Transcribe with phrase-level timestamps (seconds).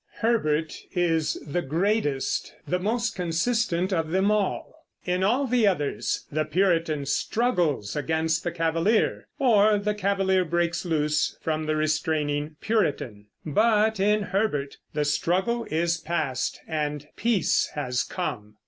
[0.15, 4.83] Herbert is the greatest, the most consistent of them all.
[5.05, 11.37] In all the others the Puritan struggles against the Cavalier, or the Cavalier breaks loose
[11.39, 18.55] from the restraining Puritan; but in Herbert the struggle is past and peace has come.